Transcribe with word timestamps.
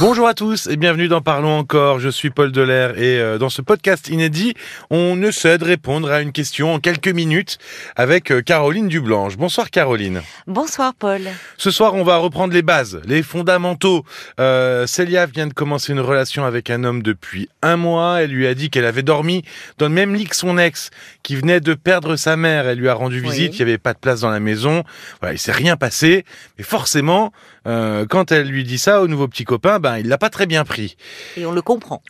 Bonjour 0.00 0.26
à 0.26 0.34
tous 0.34 0.66
et 0.66 0.76
bienvenue 0.76 1.06
dans 1.06 1.20
Parlons 1.20 1.56
encore. 1.56 2.00
Je 2.00 2.08
suis 2.08 2.30
Paul 2.30 2.50
Delair 2.50 2.98
et 2.98 3.20
euh, 3.20 3.38
dans 3.38 3.48
ce 3.48 3.62
podcast 3.62 4.08
inédit, 4.08 4.54
on 4.90 5.22
essaie 5.22 5.56
de 5.56 5.64
répondre 5.64 6.10
à 6.10 6.20
une 6.20 6.32
question 6.32 6.74
en 6.74 6.80
quelques 6.80 7.08
minutes 7.08 7.58
avec 7.94 8.32
euh, 8.32 8.42
Caroline 8.42 8.88
Dublanche. 8.88 9.36
Bonsoir 9.36 9.70
Caroline. 9.70 10.20
Bonsoir 10.48 10.94
Paul. 10.94 11.22
Ce 11.58 11.70
soir, 11.70 11.94
on 11.94 12.02
va 12.02 12.16
reprendre 12.16 12.52
les 12.52 12.62
bases, 12.62 13.00
les 13.06 13.22
fondamentaux. 13.22 14.04
Euh, 14.40 14.84
Célia 14.86 15.26
vient 15.26 15.46
de 15.46 15.52
commencer 15.54 15.92
une 15.92 16.00
relation 16.00 16.44
avec 16.44 16.70
un 16.70 16.82
homme 16.82 17.02
depuis 17.02 17.48
un 17.62 17.76
mois. 17.76 18.20
Elle 18.20 18.30
lui 18.30 18.48
a 18.48 18.54
dit 18.54 18.70
qu'elle 18.70 18.86
avait 18.86 19.02
dormi 19.04 19.42
dans 19.78 19.86
le 19.86 19.94
même 19.94 20.14
lit 20.14 20.24
que 20.24 20.36
son 20.36 20.58
ex, 20.58 20.90
qui 21.22 21.36
venait 21.36 21.60
de 21.60 21.74
perdre 21.74 22.16
sa 22.16 22.36
mère. 22.36 22.66
Elle 22.66 22.78
lui 22.78 22.88
a 22.88 22.94
rendu 22.94 23.20
visite, 23.20 23.52
Oui. 23.52 23.56
il 23.60 23.64
n'y 23.64 23.70
avait 23.70 23.78
pas 23.78 23.94
de 23.94 23.98
place 23.98 24.20
dans 24.20 24.30
la 24.30 24.40
maison. 24.40 24.82
Voilà, 25.20 25.34
il 25.34 25.38
s'est 25.38 25.52
rien 25.52 25.76
passé. 25.76 26.24
Mais 26.58 26.64
forcément, 26.64 27.32
euh, 27.68 28.06
quand 28.08 28.32
elle 28.32 28.48
lui 28.48 28.64
dit 28.64 28.78
ça 28.78 29.00
au 29.00 29.06
nouveau 29.06 29.28
petit 29.28 29.44
copain, 29.44 29.78
ben 29.84 29.98
il 29.98 30.08
l'a 30.08 30.18
pas 30.18 30.30
très 30.30 30.46
bien 30.46 30.64
pris. 30.64 30.96
Et 31.36 31.44
on 31.44 31.52
le 31.52 31.62
comprend. 31.62 32.02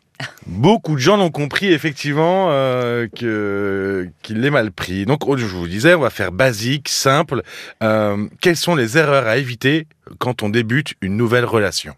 Beaucoup 0.46 0.94
de 0.94 1.00
gens 1.00 1.16
l'ont 1.16 1.32
compris 1.32 1.72
effectivement 1.72 2.46
euh, 2.50 3.08
que 3.08 4.08
qu'il 4.22 4.40
l'ait 4.40 4.50
mal 4.50 4.70
pris. 4.70 5.06
Donc 5.06 5.20
je 5.36 5.44
vous 5.44 5.66
disais, 5.66 5.94
on 5.94 6.00
va 6.00 6.10
faire 6.10 6.30
basique, 6.30 6.88
simple. 6.88 7.42
Euh, 7.82 8.28
quelles 8.40 8.56
sont 8.56 8.76
les 8.76 8.96
erreurs 8.96 9.26
à 9.26 9.38
éviter 9.38 9.88
quand 10.18 10.44
on 10.44 10.50
débute 10.50 10.94
une 11.00 11.16
nouvelle 11.16 11.44
relation? 11.44 11.94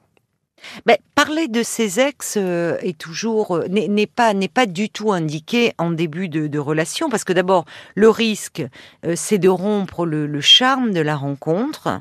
Ben, 0.86 0.96
parler 1.14 1.46
de 1.46 1.62
ses 1.62 2.00
ex 2.00 2.36
euh, 2.36 2.76
est 2.80 2.98
toujours 2.98 3.56
euh, 3.56 3.66
n'est 3.68 3.88
n'est 3.88 4.06
pas 4.06 4.34
n'est 4.34 4.48
pas 4.48 4.66
du 4.66 4.88
tout 4.88 5.12
indiqué 5.12 5.72
en 5.78 5.90
début 5.90 6.28
de, 6.28 6.48
de 6.48 6.58
relation 6.58 7.08
parce 7.08 7.24
que 7.24 7.32
d'abord 7.32 7.66
le 7.94 8.08
risque 8.08 8.62
euh, 9.04 9.14
c'est 9.14 9.38
de 9.38 9.48
rompre 9.48 10.06
le, 10.06 10.26
le 10.26 10.40
charme 10.40 10.92
de 10.92 11.00
la 11.00 11.16
rencontre. 11.16 12.00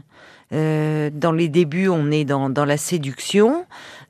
Euh, 0.53 1.09
dans 1.11 1.31
les 1.31 1.49
débuts, 1.49 1.89
on 1.89 2.11
est 2.11 2.23
dans, 2.23 2.49
dans 2.49 2.65
la 2.65 2.77
séduction 2.77 3.65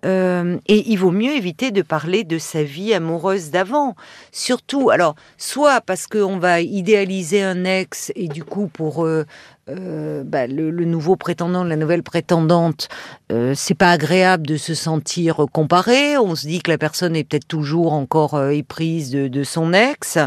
euh, 0.05 0.57
et 0.67 0.91
il 0.91 0.97
vaut 0.97 1.11
mieux 1.11 1.33
éviter 1.33 1.71
de 1.71 1.81
parler 1.81 2.23
de 2.23 2.37
sa 2.37 2.63
vie 2.63 2.93
amoureuse 2.93 3.51
d'avant. 3.51 3.95
Surtout, 4.31 4.89
alors, 4.89 5.15
soit 5.37 5.81
parce 5.81 6.07
qu'on 6.07 6.37
va 6.37 6.61
idéaliser 6.61 7.41
un 7.41 7.63
ex 7.63 8.11
et 8.15 8.27
du 8.27 8.43
coup 8.43 8.67
pour 8.67 9.05
euh, 9.05 9.25
euh, 9.67 10.23
bah, 10.23 10.45
le, 10.45 10.69
le 10.69 10.85
nouveau 10.85 11.15
prétendant, 11.15 11.63
la 11.63 11.75
nouvelle 11.75 12.03
prétendante, 12.03 12.87
euh, 13.31 13.53
c'est 13.55 13.73
pas 13.73 13.89
agréable 13.89 14.45
de 14.45 14.57
se 14.57 14.75
sentir 14.75 15.45
comparé. 15.51 16.19
On 16.19 16.35
se 16.35 16.45
dit 16.45 16.61
que 16.61 16.69
la 16.69 16.77
personne 16.77 17.15
est 17.15 17.23
peut-être 17.23 17.47
toujours 17.47 17.93
encore 17.93 18.35
euh, 18.35 18.51
éprise 18.51 19.09
de, 19.09 19.27
de 19.27 19.43
son 19.43 19.73
ex. 19.73 20.19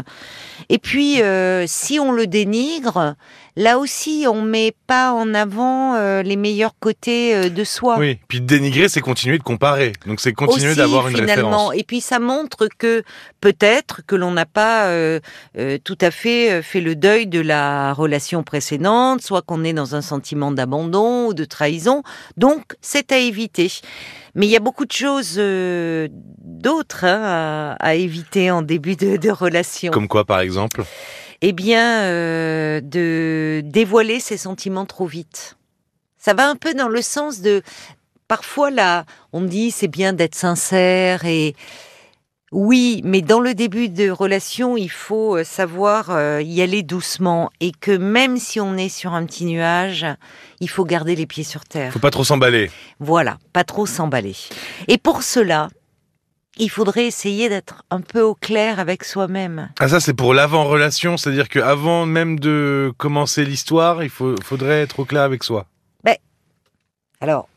Et 0.67 0.77
puis, 0.77 1.21
si 1.67 1.99
on 1.99 2.11
le 2.11 2.27
dénigre, 2.27 3.15
là 3.55 3.79
aussi, 3.79 4.25
on 4.27 4.41
met 4.41 4.73
pas 4.87 5.13
en 5.13 5.33
avant 5.33 5.97
les 6.21 6.35
meilleurs 6.35 6.75
côtés 6.79 7.49
de 7.49 7.63
soi. 7.63 7.97
Oui. 7.97 8.19
Puis 8.27 8.41
dénigrer, 8.41 8.89
c'est 8.89 8.99
continuer 8.99 9.37
de 9.37 9.43
comparer. 9.43 9.93
Donc 10.05 10.19
c'est 10.19 10.33
continuer 10.33 10.75
d'avoir 10.75 11.07
une 11.07 11.15
finalement. 11.15 11.67
référence. 11.67 11.73
Et 11.75 11.83
puis 11.83 12.01
ça 12.01 12.19
montre 12.19 12.67
que 12.77 13.03
peut-être 13.41 14.01
que 14.05 14.15
l'on 14.15 14.31
n'a 14.31 14.45
pas 14.45 14.91
tout 15.83 15.97
à 16.01 16.11
fait 16.11 16.61
fait 16.61 16.81
le 16.81 16.95
deuil 16.95 17.25
de 17.25 17.39
la 17.39 17.93
relation 17.93 18.43
précédente, 18.43 19.21
soit 19.29 19.43
qu'on 19.43 19.63
est 19.63 19.73
dans 19.73 19.93
un 19.93 20.01
sentiment 20.01 20.51
d'abandon 20.51 21.27
ou 21.27 21.33
de 21.35 21.45
trahison. 21.45 22.01
Donc 22.35 22.63
c'est 22.81 23.11
à 23.11 23.19
éviter. 23.19 23.71
Mais 24.33 24.47
il 24.47 24.49
y 24.49 24.55
a 24.55 24.59
beaucoup 24.59 24.85
de 24.85 24.91
choses 24.91 25.35
euh, 25.37 26.07
d'autres 26.11 27.03
hein, 27.03 27.21
à, 27.23 27.73
à 27.79 27.93
éviter 27.93 28.49
en 28.49 28.63
début 28.63 28.95
de, 28.95 29.17
de 29.17 29.29
relation. 29.29 29.91
Comme 29.91 30.07
quoi, 30.07 30.25
par 30.25 30.39
exemple? 30.39 30.83
Eh 31.41 31.53
bien, 31.53 32.01
euh, 32.01 32.81
de 32.81 33.61
dévoiler 33.63 34.19
ses 34.19 34.37
sentiments 34.37 34.87
trop 34.87 35.05
vite. 35.05 35.57
Ça 36.17 36.33
va 36.33 36.49
un 36.49 36.55
peu 36.55 36.73
dans 36.73 36.89
le 36.89 37.03
sens 37.03 37.41
de 37.41 37.61
parfois 38.27 38.71
là, 38.71 39.05
on 39.31 39.41
dit 39.41 39.69
c'est 39.69 39.87
bien 39.87 40.11
d'être 40.13 40.35
sincère 40.35 41.25
et 41.25 41.55
oui, 42.51 43.01
mais 43.03 43.21
dans 43.21 43.39
le 43.39 43.53
début 43.53 43.89
de 43.89 44.09
relation, 44.09 44.75
il 44.75 44.89
faut 44.89 45.37
euh, 45.37 45.43
savoir 45.43 46.09
euh, 46.09 46.41
y 46.41 46.61
aller 46.61 46.81
doucement 46.81 47.51
et 47.59 47.71
que 47.71 47.91
même 47.91 48.37
si 48.37 48.59
on 48.59 48.75
est 48.75 48.89
sur 48.89 49.13
un 49.13 49.25
petit 49.25 49.45
nuage, 49.45 50.05
il 50.59 50.69
faut 50.69 50.83
garder 50.83 51.15
les 51.15 51.27
pieds 51.27 51.43
sur 51.43 51.65
terre. 51.65 51.93
Faut 51.93 51.99
pas 51.99 52.09
trop 52.09 52.23
s'emballer. 52.23 52.71
Voilà, 52.99 53.37
pas 53.53 53.63
trop 53.63 53.85
s'emballer. 53.85 54.35
Et 54.87 54.97
pour 54.97 55.21
cela, 55.21 55.69
il 56.57 56.69
faudrait 56.69 57.05
essayer 57.05 57.49
d'être 57.49 57.83
un 57.91 58.01
peu 58.01 58.21
au 58.21 58.33
clair 58.33 58.79
avec 58.79 59.03
soi-même. 59.03 59.69
Ah 59.79 59.87
ça, 59.87 59.99
c'est 59.99 60.15
pour 60.15 60.33
l'avant-relation, 60.33 61.17
c'est-à-dire 61.17 61.49
que 61.49 61.59
avant 61.59 62.07
même 62.07 62.39
de 62.39 62.91
commencer 62.97 63.45
l'histoire, 63.45 64.03
il 64.03 64.09
faut, 64.09 64.35
faudrait 64.43 64.81
être 64.81 64.99
au 64.99 65.05
clair 65.05 65.21
avec 65.21 65.43
soi. 65.43 65.67
Alors, 67.21 67.49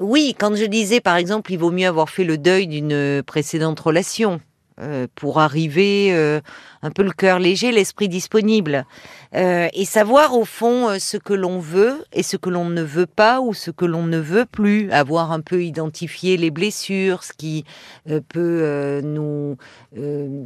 oui, 0.00 0.34
quand 0.38 0.56
je 0.56 0.64
disais 0.64 1.00
par 1.00 1.16
exemple, 1.16 1.52
il 1.52 1.58
vaut 1.58 1.70
mieux 1.70 1.86
avoir 1.86 2.10
fait 2.10 2.24
le 2.24 2.38
deuil 2.38 2.66
d'une 2.66 3.22
précédente 3.22 3.78
relation 3.78 4.40
euh, 4.80 5.06
pour 5.14 5.40
arriver 5.40 6.08
euh, 6.12 6.40
un 6.82 6.90
peu 6.90 7.02
le 7.02 7.12
cœur 7.12 7.38
léger, 7.38 7.70
l'esprit 7.70 8.08
disponible, 8.08 8.86
euh, 9.34 9.68
et 9.74 9.84
savoir 9.84 10.34
au 10.34 10.46
fond 10.46 10.88
euh, 10.88 10.98
ce 10.98 11.18
que 11.18 11.34
l'on 11.34 11.58
veut 11.58 12.04
et 12.12 12.22
ce 12.22 12.38
que 12.38 12.48
l'on 12.48 12.64
ne 12.64 12.82
veut 12.82 13.06
pas 13.06 13.40
ou 13.42 13.52
ce 13.52 13.70
que 13.70 13.84
l'on 13.84 14.04
ne 14.04 14.18
veut 14.18 14.46
plus, 14.46 14.90
avoir 14.90 15.32
un 15.32 15.40
peu 15.40 15.62
identifié 15.62 16.38
les 16.38 16.50
blessures, 16.50 17.24
ce 17.24 17.32
qui 17.34 17.64
euh, 18.08 18.20
peut 18.26 18.60
euh, 18.62 19.02
nous 19.02 19.58
euh, 19.98 20.44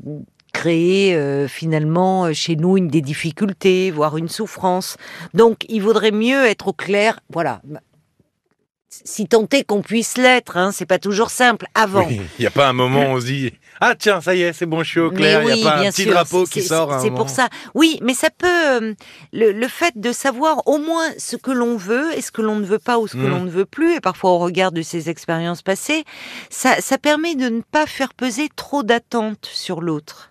créer 0.52 1.14
euh, 1.14 1.46
finalement 1.46 2.24
euh, 2.24 2.32
chez 2.32 2.56
nous 2.56 2.76
une 2.76 2.88
des 2.88 3.02
difficultés, 3.02 3.90
voire 3.90 4.16
une 4.16 4.28
souffrance. 4.28 4.96
Donc, 5.34 5.64
il 5.68 5.80
vaudrait 5.80 6.12
mieux 6.12 6.44
être 6.46 6.68
au 6.68 6.72
clair. 6.72 7.20
Voilà. 7.30 7.60
Si 9.04 9.26
tant 9.26 9.46
est 9.52 9.64
qu'on 9.64 9.82
puisse 9.82 10.16
l'être, 10.16 10.56
hein, 10.56 10.70
c'est 10.72 10.86
pas 10.86 10.98
toujours 10.98 11.30
simple. 11.30 11.66
Avant. 11.74 12.06
Il 12.08 12.20
n'y 12.38 12.46
a 12.46 12.50
pas 12.50 12.68
un 12.68 12.72
moment 12.72 13.00
où 13.00 13.16
on 13.16 13.20
se 13.20 13.26
dit 13.26 13.52
ah 13.80 13.94
tiens 13.98 14.20
ça 14.20 14.34
y 14.34 14.42
est 14.42 14.52
c'est 14.52 14.66
bon 14.66 14.82
je 14.84 14.88
suis 14.90 15.00
au 15.00 15.10
clair. 15.10 15.42
Il 15.42 15.46
Mais 15.48 15.54
n'y 15.56 15.62
oui, 15.62 15.66
a 15.66 15.70
pas 15.72 15.78
un 15.80 15.90
petit 15.90 16.02
sûr, 16.02 16.12
drapeau 16.12 16.44
qui 16.44 16.62
sort. 16.62 17.00
C'est 17.00 17.10
pour 17.10 17.28
ça. 17.28 17.48
Oui, 17.74 17.98
mais 18.02 18.14
ça 18.14 18.30
peut. 18.30 18.46
euh, 18.46 18.94
le, 19.32 19.52
le 19.52 19.68
fait 19.68 19.92
de 19.98 20.12
savoir 20.12 20.62
au 20.66 20.78
moins 20.78 21.06
ce 21.18 21.36
que 21.36 21.50
l'on 21.50 21.76
veut 21.76 22.16
et 22.16 22.20
ce 22.20 22.30
que 22.30 22.42
l'on 22.42 22.56
ne 22.56 22.64
veut 22.64 22.78
pas 22.78 22.98
ou 22.98 23.08
ce 23.08 23.14
que 23.14 23.18
Mm. 23.26 23.28
l'on 23.30 23.44
ne 23.44 23.50
veut 23.50 23.64
plus, 23.66 23.94
et 23.96 24.00
parfois 24.00 24.30
au 24.30 24.38
regard 24.38 24.70
de 24.72 24.82
ses 24.82 25.08
expériences 25.10 25.62
passées, 25.62 26.04
ça, 26.50 26.80
ça 26.80 26.98
permet 26.98 27.34
de 27.34 27.48
ne 27.48 27.60
pas 27.62 27.86
faire 27.86 28.14
peser 28.14 28.48
trop 28.54 28.82
d'attentes 28.82 29.48
sur 29.52 29.80
l'autre. 29.80 30.30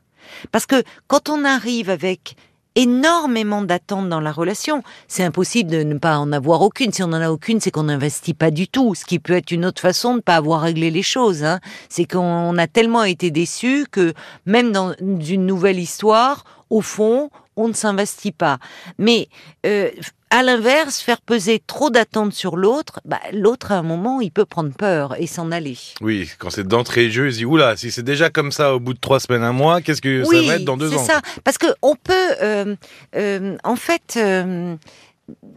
Parce 0.51 0.65
que 0.65 0.83
quand 1.07 1.29
on 1.29 1.43
arrive 1.45 1.89
avec 1.89 2.35
énormément 2.75 3.61
d'attentes 3.61 4.09
dans 4.09 4.19
la 4.19 4.31
relation, 4.31 4.83
c'est 5.07 5.23
impossible 5.23 5.69
de 5.69 5.83
ne 5.83 5.97
pas 5.97 6.17
en 6.17 6.31
avoir 6.31 6.61
aucune. 6.61 6.91
Si 6.91 7.03
on 7.03 7.07
n'en 7.07 7.21
a 7.21 7.29
aucune, 7.29 7.59
c'est 7.59 7.71
qu'on 7.71 7.83
n'investit 7.83 8.33
pas 8.33 8.51
du 8.51 8.67
tout. 8.67 8.95
Ce 8.95 9.05
qui 9.05 9.19
peut 9.19 9.33
être 9.33 9.51
une 9.51 9.65
autre 9.65 9.81
façon 9.81 10.11
de 10.11 10.17
ne 10.17 10.21
pas 10.21 10.35
avoir 10.35 10.61
réglé 10.61 10.91
les 10.91 11.03
choses. 11.03 11.43
Hein. 11.43 11.59
C'est 11.89 12.05
qu'on 12.05 12.57
a 12.57 12.67
tellement 12.67 13.03
été 13.03 13.31
déçus 13.31 13.85
que 13.91 14.13
même 14.45 14.71
dans 14.71 14.93
une 15.01 15.45
nouvelle 15.45 15.79
histoire, 15.79 16.43
au 16.69 16.81
fond, 16.81 17.29
on 17.55 17.67
ne 17.67 17.73
s'investit 17.73 18.31
pas. 18.31 18.57
Mais 18.97 19.27
euh, 19.65 19.89
à 20.33 20.41
l'inverse, 20.41 20.99
faire 20.99 21.21
peser 21.21 21.61
trop 21.65 21.91
d'attentes 21.91 22.33
sur 22.33 22.57
l'autre, 22.57 22.99
bah, 23.05 23.19
l'autre 23.33 23.71
à 23.71 23.75
un 23.75 23.83
moment, 23.83 24.19
il 24.19 24.31
peut 24.31 24.45
prendre 24.45 24.73
peur 24.73 25.15
et 25.19 25.27
s'en 25.27 25.51
aller. 25.51 25.77
Oui, 26.01 26.27
quand 26.39 26.49
c'est 26.49 26.67
d'entrée 26.67 27.05
de 27.05 27.11
jeu, 27.11 27.27
il 27.27 27.33
se 27.33 27.37
dit 27.37 27.45
oula, 27.45 27.77
si 27.77 27.91
c'est 27.91 28.01
déjà 28.01 28.31
comme 28.31 28.51
ça 28.51 28.73
au 28.73 28.79
bout 28.79 28.95
de 28.95 28.99
trois 28.99 29.19
semaines, 29.19 29.43
un 29.43 29.51
mois, 29.51 29.81
qu'est-ce 29.81 30.01
que 30.01 30.23
ça 30.23 30.41
va 30.41 30.55
être 30.55 30.65
dans 30.65 30.75
deux 30.75 30.89
c'est 30.89 30.95
ans 30.95 31.05
ça. 31.05 31.21
Parce 31.43 31.59
que 31.59 31.67
on 31.83 31.95
peut, 31.95 32.13
euh, 32.41 32.75
euh, 33.15 33.57
en 33.63 33.75
fait, 33.75 34.15
euh, 34.17 34.75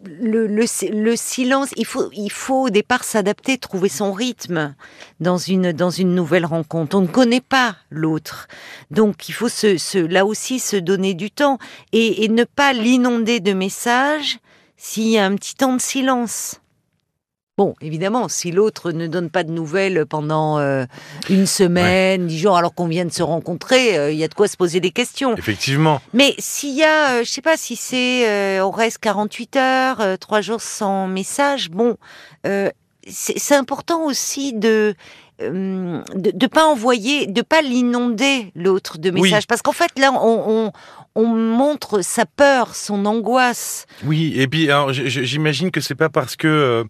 le, 0.05 0.47
le, 0.47 0.67
si- 0.67 0.89
le 0.89 1.17
silence, 1.17 1.71
il 1.77 1.85
faut, 1.85 2.09
il 2.13 2.31
faut 2.31 2.67
au 2.67 2.71
départ 2.71 3.05
s'adapter, 3.05 3.59
trouver 3.59 3.89
son 3.89 4.13
rythme 4.13 4.75
dans 5.21 5.39
une, 5.39 5.73
dans 5.73 5.91
une 5.91 6.15
nouvelle 6.15 6.47
rencontre. 6.47 6.97
On 6.97 7.01
ne 7.03 7.07
connaît 7.07 7.41
pas 7.41 7.77
l'autre. 7.91 8.49
Donc 8.91 9.29
il 9.29 9.33
faut 9.33 9.49
se, 9.49 9.77
se, 9.77 9.99
là 9.99 10.25
aussi 10.25 10.59
se 10.61 10.77
donner 10.77 11.15
du 11.15 11.31
temps 11.31 11.59
et, 11.93 12.25
et 12.25 12.29
ne 12.29 12.45
pas 12.45 12.73
l'inonder 12.73 13.41
de 13.41 13.53
messages 13.53 14.39
s'il 14.77 15.09
y 15.09 15.19
a 15.19 15.25
un 15.25 15.35
petit 15.35 15.55
temps 15.55 15.75
de 15.75 15.81
silence. 15.81 16.61
Bon, 17.59 17.75
évidemment, 17.81 18.29
si 18.29 18.53
l'autre 18.53 18.93
ne 18.93 19.07
donne 19.07 19.31
pas 19.31 19.43
de 19.43 19.51
nouvelles 19.51 20.05
pendant 20.05 20.59
euh, 20.59 20.85
une 21.31 21.47
semaine, 21.47 22.27
dix 22.27 22.39
jours, 22.39 22.59
alors 22.59 22.75
qu'on 22.75 22.87
vient 22.87 23.07
de 23.07 23.13
se 23.13 23.23
rencontrer, 23.23 23.97
euh, 23.97 24.13
il 24.13 24.19
y 24.19 24.25
a 24.25 24.29
de 24.29 24.35
quoi 24.35 24.47
se 24.47 24.59
poser 24.59 24.79
des 24.81 24.91
questions. 24.91 25.35
Effectivement. 25.39 26.03
Mais 26.13 26.35
s'il 26.39 26.75
y 26.77 26.83
a, 26.83 27.13
euh, 27.15 27.25
je 27.25 27.31
sais 27.31 27.41
pas, 27.41 27.57
si 27.57 27.75
c'est, 27.75 28.29
euh, 28.29 28.63
on 28.63 28.71
reste 28.71 28.99
48 28.99 29.57
heures, 29.57 30.19
trois 30.21 30.43
jours 30.43 30.61
sans 30.61 31.09
message, 31.09 31.71
bon, 31.71 31.97
c'est 33.09 33.55
important 33.55 34.05
aussi 34.05 34.53
de 34.53 34.95
de, 35.41 36.01
de 36.15 36.47
pas 36.47 36.65
envoyer, 36.65 37.27
de 37.27 37.43
pas 37.43 37.61
l'inonder 37.61 38.53
l'autre 38.55 38.97
de 38.97 39.11
Oui. 39.11 39.21
messages, 39.21 39.47
parce 39.47 39.61
qu'en 39.61 39.73
fait 39.73 39.99
là, 39.99 40.11
on, 40.13 40.45
on, 40.67 40.73
on 41.15 41.27
montre 41.27 42.01
sa 42.03 42.25
peur, 42.25 42.75
son 42.75 43.05
angoisse. 43.05 43.85
Oui, 44.05 44.33
et 44.37 44.47
puis 44.49 44.71
j'imagine 44.95 45.71
que 45.71 45.83
c'est 45.83 45.95
pas 45.95 46.09
parce 46.09 46.37
que 46.37 46.87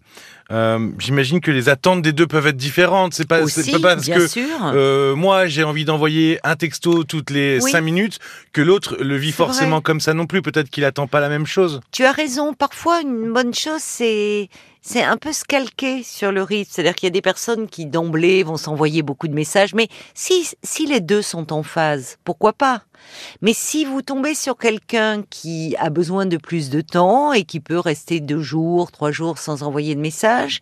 euh, 0.51 0.89
j'imagine 0.99 1.41
que 1.41 1.51
les 1.51 1.69
attentes 1.69 2.01
des 2.01 2.13
deux 2.13 2.27
peuvent 2.27 2.47
être 2.47 2.57
différentes. 2.57 3.13
C'est 3.13 3.27
pas, 3.27 3.45
c'est 3.47 3.61
aussi, 3.61 3.71
pas 3.71 3.79
parce 3.95 4.05
bien 4.05 4.17
que 4.17 4.27
sûr. 4.27 4.47
euh, 4.73 5.15
moi 5.15 5.47
j'ai 5.47 5.63
envie 5.63 5.85
d'envoyer 5.85 6.39
un 6.43 6.55
texto 6.55 7.03
toutes 7.03 7.29
les 7.31 7.59
Oui. 7.61 7.71
cinq 7.71 7.81
minutes 7.81 8.19
que 8.53 8.61
l'autre 8.61 8.97
le 8.99 9.17
vit 9.17 9.31
forcément 9.31 9.77
vrai. 9.77 9.81
comme 9.83 9.99
ça 9.99 10.13
non 10.13 10.25
plus. 10.25 10.41
Peut-être 10.41 10.69
qu'il 10.69 10.85
attend 10.85 11.07
pas 11.07 11.19
la 11.19 11.29
même 11.29 11.45
chose. 11.45 11.81
Tu 11.91 12.05
as 12.05 12.11
raison. 12.11 12.53
Parfois, 12.53 13.01
une 13.01 13.33
bonne 13.33 13.53
chose, 13.53 13.81
c'est 13.81 14.49
c'est 14.81 15.03
un 15.03 15.17
peu 15.17 15.33
scalqué 15.33 16.03
sur 16.03 16.31
le 16.31 16.43
rythme. 16.43 16.71
C'est-à-dire 16.71 16.95
qu'il 16.95 17.07
y 17.07 17.11
a 17.11 17.11
des 17.11 17.21
personnes 17.21 17.67
qui 17.67 17.85
d'emblée 17.85 18.43
vont 18.43 18.57
s'envoyer 18.57 19.01
beaucoup 19.01 19.27
de 19.27 19.33
messages, 19.33 19.73
mais 19.73 19.87
si, 20.13 20.49
si 20.63 20.85
les 20.85 21.01
deux 21.01 21.21
sont 21.21 21.53
en 21.53 21.63
phase, 21.63 22.17
pourquoi 22.23 22.53
pas? 22.53 22.83
Mais 23.41 23.53
si 23.53 23.85
vous 23.85 24.01
tombez 24.01 24.33
sur 24.33 24.57
quelqu'un 24.57 25.23
qui 25.29 25.75
a 25.77 25.89
besoin 25.89 26.25
de 26.25 26.37
plus 26.37 26.69
de 26.69 26.81
temps 26.81 27.33
et 27.33 27.43
qui 27.43 27.59
peut 27.59 27.79
rester 27.79 28.19
deux 28.19 28.41
jours, 28.41 28.91
trois 28.91 29.11
jours 29.11 29.37
sans 29.37 29.63
envoyer 29.63 29.95
de 29.95 30.01
messages, 30.01 30.59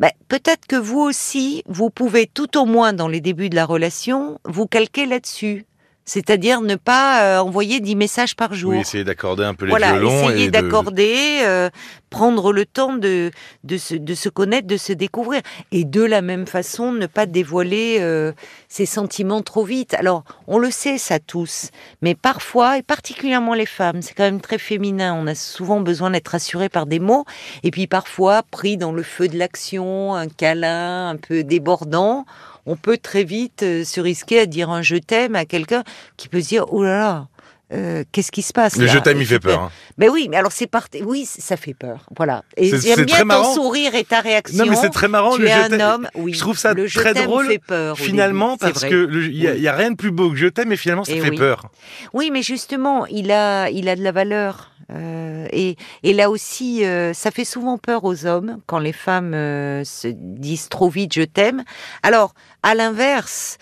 ben, 0.00 0.10
peut-être 0.28 0.66
que 0.66 0.76
vous 0.76 1.00
aussi, 1.00 1.62
vous 1.66 1.90
pouvez 1.90 2.26
tout 2.26 2.58
au 2.58 2.64
moins 2.64 2.92
dans 2.92 3.08
les 3.08 3.20
débuts 3.20 3.50
de 3.50 3.56
la 3.56 3.66
relation, 3.66 4.38
vous 4.44 4.66
calquer 4.66 5.06
là-dessus. 5.06 5.66
C'est-à-dire 6.06 6.60
ne 6.60 6.74
pas 6.76 7.22
euh, 7.22 7.38
envoyer 7.40 7.80
10 7.80 7.96
messages 7.96 8.36
par 8.36 8.52
jour. 8.54 8.72
Oui, 8.72 8.80
essayer 8.80 9.04
d'accorder 9.04 9.44
un 9.44 9.54
peu 9.54 9.64
les 9.64 9.70
voilà, 9.70 9.92
violons. 9.92 10.28
essayer 10.28 10.44
et 10.44 10.46
de- 10.46 10.52
d'accorder, 10.52 11.40
euh, 11.44 11.70
prendre 12.10 12.52
le 12.52 12.66
temps 12.66 12.94
de, 12.94 13.30
de, 13.64 13.78
se, 13.78 13.94
de 13.94 14.14
se 14.14 14.28
connaître, 14.28 14.66
de 14.66 14.76
se 14.76 14.92
découvrir. 14.92 15.40
Et 15.72 15.84
de 15.84 16.02
la 16.02 16.20
même 16.20 16.46
façon, 16.46 16.92
ne 16.92 17.06
pas 17.06 17.24
dévoiler 17.26 17.98
euh, 18.00 18.32
ses 18.68 18.84
sentiments 18.86 19.40
trop 19.42 19.64
vite. 19.64 19.94
Alors, 19.94 20.24
on 20.46 20.58
le 20.58 20.70
sait 20.70 20.98
ça 20.98 21.18
tous, 21.18 21.70
mais 22.02 22.14
parfois, 22.14 22.76
et 22.78 22.82
particulièrement 22.82 23.54
les 23.54 23.66
femmes, 23.66 24.02
c'est 24.02 24.12
quand 24.14 24.24
même 24.24 24.40
très 24.42 24.58
féminin, 24.58 25.14
on 25.18 25.26
a 25.26 25.34
souvent 25.34 25.80
besoin 25.80 26.10
d'être 26.10 26.28
rassuré 26.28 26.68
par 26.68 26.84
des 26.86 26.98
mots, 27.00 27.24
et 27.62 27.70
puis 27.70 27.86
parfois, 27.86 28.42
pris 28.50 28.76
dans 28.76 28.92
le 28.92 29.02
feu 29.02 29.26
de 29.28 29.38
l'action, 29.38 30.14
un 30.14 30.28
câlin 30.28 31.08
un 31.08 31.16
peu 31.16 31.42
débordant, 31.44 32.26
on 32.66 32.76
peut 32.76 32.98
très 32.98 33.24
vite 33.24 33.62
euh, 33.62 33.84
se 33.84 34.00
risquer 34.00 34.40
à 34.40 34.46
dire 34.46 34.70
un 34.70 34.82
je 34.82 34.96
t'aime 34.96 35.34
à 35.36 35.44
quelqu'un 35.44 35.84
qui 36.16 36.28
peut 36.28 36.40
se 36.40 36.48
dire, 36.48 36.66
oh 36.72 36.82
là 36.82 36.98
là, 36.98 37.28
euh, 37.72 38.04
qu'est-ce 38.12 38.30
qui 38.30 38.42
se 38.42 38.52
passe 38.52 38.76
Le 38.76 38.86
là 38.86 38.92
je 38.92 38.98
t'aime, 38.98 39.20
il 39.20 39.26
fait 39.26 39.40
peur. 39.40 39.60
hein. 39.62 39.70
Mais 39.98 40.08
oui, 40.08 40.28
mais 40.30 40.36
alors 40.36 40.52
c'est 40.52 40.66
parti. 40.66 41.02
Oui, 41.02 41.24
ça 41.26 41.56
fait 41.56 41.74
peur. 41.74 42.06
Voilà. 42.16 42.42
Et 42.56 42.68
j'aime 42.78 43.04
bien 43.04 43.20
ton 43.20 43.24
marrant. 43.24 43.54
sourire 43.54 43.94
et 43.94 44.04
ta 44.04 44.20
réaction. 44.20 44.64
Non, 44.64 44.70
mais 44.70 44.76
c'est 44.76 44.90
très 44.90 45.08
marrant. 45.08 45.34
Tu 45.36 45.42
le 45.42 45.48
es 45.48 45.50
je 45.68 45.74
un 45.74 45.80
homme. 45.80 46.08
Oui. 46.14 46.34
Je 46.34 46.38
trouve 46.40 46.58
ça 46.58 46.74
le 46.74 46.88
très 46.88 47.14
drôle, 47.14 47.46
fait 47.46 47.58
peur. 47.58 47.92
au 47.94 47.96
Finalement, 47.96 48.56
parce 48.56 48.84
que 48.84 49.08
il 49.28 49.36
y, 49.36 49.48
a- 49.48 49.54
y 49.56 49.68
rien 49.68 49.90
de 49.92 49.96
plus 49.96 50.10
beau 50.10 50.30
que 50.30 50.36
je 50.36 50.46
t'aime, 50.46 50.68
mais 50.68 50.76
finalement, 50.76 51.04
ça 51.04 51.12
fait 51.14 51.30
oui. 51.30 51.36
peur. 51.38 51.70
Oui, 52.12 52.30
mais 52.32 52.42
justement, 52.42 53.06
il 53.06 53.30
a, 53.32 53.70
il 53.70 53.88
a 53.88 53.96
de 53.96 54.02
la 54.02 54.12
valeur. 54.12 54.70
Euh, 54.92 55.46
et, 55.50 55.76
et 56.02 56.12
là 56.12 56.28
aussi, 56.28 56.84
euh, 56.84 57.14
ça 57.14 57.30
fait 57.30 57.46
souvent 57.46 57.78
peur 57.78 58.04
aux 58.04 58.26
hommes 58.26 58.58
quand 58.66 58.78
les 58.78 58.92
femmes 58.92 59.32
se 59.32 60.08
disent 60.12 60.68
trop 60.68 60.90
vite 60.90 61.14
je 61.14 61.22
t'aime. 61.22 61.64
Alors, 62.02 62.34
à 62.62 62.74
l'inverse, 62.74 63.56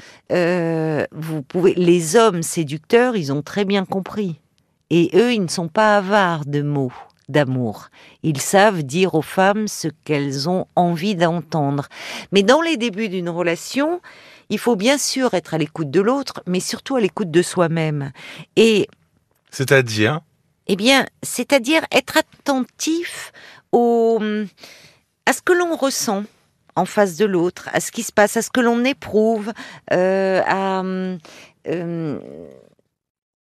pouvez, 1.53 1.75
les 1.75 2.17
hommes 2.17 2.43
séducteurs, 2.43 3.17
ils 3.17 3.33
ont 3.33 3.43
très 3.43 3.65
bien 3.65 3.85
compris. 3.85 4.41
Et 4.91 5.11
eux, 5.15 5.33
ils 5.33 5.43
ne 5.43 5.49
sont 5.49 5.69
pas 5.69 5.97
avares 5.97 6.45
de 6.45 6.63
mots 6.63 6.93
d'amour. 7.29 7.89
Ils 8.23 8.41
savent 8.41 8.83
dire 8.83 9.15
aux 9.15 9.23
femmes 9.23 9.69
ce 9.69 9.89
qu'elles 10.05 10.49
ont 10.49 10.67
envie 10.77 11.15
d'entendre. 11.15 11.89
Mais 12.33 12.43
dans 12.43 12.61
les 12.61 12.77
débuts 12.77 13.09
d'une 13.09 13.29
relation, 13.29 14.01
il 14.51 14.59
faut 14.59 14.77
bien 14.77 14.99
sûr 14.99 15.33
être 15.35 15.55
à 15.55 15.59
l'écoute 15.59 15.91
de 15.91 16.01
l'autre, 16.01 16.43
mais 16.47 16.61
surtout 16.61 16.97
à 16.97 17.01
l'écoute 17.01 17.31
de 17.31 17.43
soi-même. 17.43 18.13
Et 18.57 18.89
C'est-à-dire, 19.51 20.21
eh 20.67 20.77
bien, 20.77 21.07
c'est-à-dire 21.23 21.83
être 21.91 22.19
attentif 22.19 23.33
au, 23.73 24.21
à 25.27 25.33
ce 25.33 25.43
que 25.43 25.53
l'on 25.53 25.77
ressent 25.77 26.25
en 26.77 26.85
face 26.85 27.17
de 27.17 27.25
l'autre, 27.25 27.69
à 27.73 27.81
ce 27.81 27.91
qui 27.91 28.03
se 28.03 28.13
passe, 28.13 28.37
à 28.37 28.43
ce 28.43 28.51
que 28.51 28.61
l'on 28.61 28.85
éprouve, 28.85 29.53
euh, 29.93 30.41
à 30.47 30.83
euh, 31.69 32.19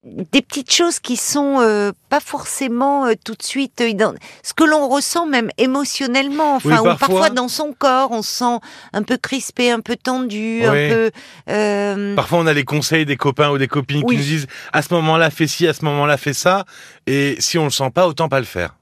des 0.05 0.41
petites 0.41 0.73
choses 0.73 1.01
qui 1.01 1.17
sont 1.17 1.59
euh, 1.61 1.91
pas 2.09 2.21
forcément 2.21 3.07
tout 3.25 3.35
de 3.35 3.43
suite 3.43 3.83
ce 3.83 4.55
que 4.55 4.63
l'on 4.63 4.89
ressent 4.89 5.27
même 5.27 5.51
émotionnellement, 5.59 6.55
enfin 6.55 6.81
Oui, 6.81 6.91
ou 6.91 6.97
parfois. 6.97 7.31
dans 7.31 7.49
son 7.49 7.73
corps, 7.73 8.13
on 8.13 8.23
se 8.23 8.31
sent 8.31 8.59
un 8.93 9.03
peu 9.03 9.17
crispé, 9.17 9.73
un 9.73 9.81
peu 9.81 9.97
tendu, 9.97 10.65
un 10.65 11.11
peu. 11.47 12.15
parfois 12.15 12.39
on 12.39 12.47
a 12.47 12.53
les 12.53 12.65
conseils 12.65 13.05
des 13.05 13.17
copains 13.17 13.51
ou 13.51 13.59
des 13.59 13.67
copines 13.69 14.03
Oui. 14.05 14.15
qui 14.15 14.21
nous 14.23 14.27
disent 14.29 14.47
à 14.73 14.83
ce 14.83 14.95
moment-là 14.95 15.31
fais 15.31 15.49
ci, 15.49 15.67
à 15.67 15.73
ce 15.73 15.85
moment-là 15.85 16.17
fais 16.17 16.35
ça, 16.35 16.65
et 17.09 17.35
si 17.41 17.59
on 17.59 17.65
le 17.65 17.71
sent 17.71 17.91
pas, 17.91 18.07
autant 18.07 18.29
pas 18.29 18.39
le 18.39 18.47
faire. 18.47 18.77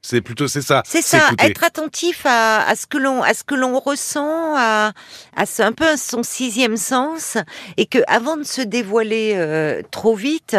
C'est 0.00 0.20
plutôt 0.20 0.46
c'est 0.48 0.62
ça. 0.62 0.82
C'est 0.86 1.02
ça, 1.02 1.18
être 1.48 1.64
attentif 1.64 2.24
à, 2.24 2.62
à 2.66 2.76
ce 2.76 2.86
que 2.86 2.98
l'on 2.98 3.22
à 3.22 3.34
ce 3.34 3.42
que 3.44 3.54
l'on 3.56 3.78
ressent, 3.80 4.54
à, 4.56 4.92
à 5.36 5.44
ce- 5.46 5.62
un 5.62 5.72
peu 5.72 5.96
son 5.96 6.22
sixième 6.22 6.76
sens, 6.76 7.36
et 7.76 7.86
que 7.86 7.98
avant 8.06 8.36
de 8.36 8.44
se 8.44 8.60
dévoiler 8.62 9.32
euh, 9.36 9.82
trop 9.90 10.14
vite, 10.14 10.56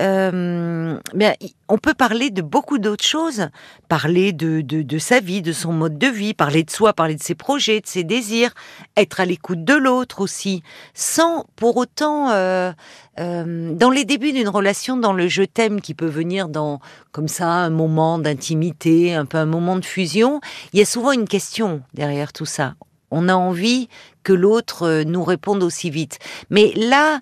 euh, 0.00 0.98
bien, 1.14 1.32
on 1.72 1.78
peut 1.78 1.94
parler 1.94 2.28
de 2.28 2.42
beaucoup 2.42 2.76
d'autres 2.76 3.02
choses, 3.02 3.48
parler 3.88 4.34
de, 4.34 4.60
de 4.60 4.98
sa 4.98 5.20
vie, 5.20 5.40
de 5.40 5.54
son 5.54 5.72
mode 5.72 5.96
de 5.96 6.06
vie, 6.06 6.34
parler 6.34 6.64
de 6.64 6.70
soi, 6.70 6.92
parler 6.92 7.14
de 7.14 7.22
ses 7.22 7.34
projets, 7.34 7.80
de 7.80 7.86
ses 7.86 8.04
désirs, 8.04 8.52
être 8.94 9.20
à 9.20 9.24
l'écoute 9.24 9.64
de 9.64 9.72
l'autre 9.72 10.20
aussi, 10.20 10.62
sans 10.92 11.46
pour 11.56 11.78
autant 11.78 12.28
euh, 12.28 12.72
euh, 13.18 13.72
dans 13.72 13.88
les 13.88 14.04
débuts 14.04 14.32
d'une 14.32 14.50
relation, 14.50 14.98
dans 14.98 15.14
le 15.14 15.28
je 15.28 15.44
t'aime 15.44 15.80
qui 15.80 15.94
peut 15.94 16.04
venir 16.04 16.50
dans 16.50 16.78
comme 17.10 17.26
ça 17.26 17.48
un 17.48 17.70
moment 17.70 18.18
d'intimité, 18.18 19.14
un 19.14 19.24
peu 19.24 19.38
un 19.38 19.46
moment 19.46 19.76
de 19.76 19.84
fusion, 19.86 20.42
il 20.74 20.78
y 20.78 20.82
a 20.82 20.86
souvent 20.86 21.12
une 21.12 21.26
question 21.26 21.80
derrière 21.94 22.34
tout 22.34 22.44
ça. 22.44 22.74
On 23.10 23.30
a 23.30 23.34
envie 23.34 23.88
que 24.24 24.34
l'autre 24.34 24.82
euh, 24.82 25.04
nous 25.04 25.24
réponde 25.24 25.62
aussi 25.62 25.88
vite. 25.88 26.18
Mais 26.50 26.74
là, 26.76 27.20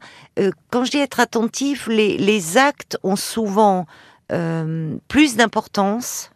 quand 0.70 0.84
je 0.84 0.90
dis 0.90 0.98
être 0.98 1.20
attentif, 1.20 1.86
les, 1.86 2.18
les 2.18 2.58
actes 2.58 2.98
ont 3.04 3.16
souvent 3.16 3.86
euh, 4.32 4.94
plus 5.08 5.36
d'importance 5.36 6.30